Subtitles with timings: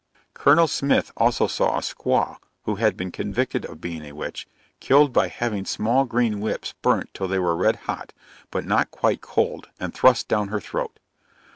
[0.33, 0.67] Col.
[0.67, 4.47] Smith also saw a squaw, who had been convicted of being a witch,
[4.79, 8.11] killed by having small green whips burnt till they were red hot,
[8.49, 10.97] but not quite coaled, and thrust down her throat.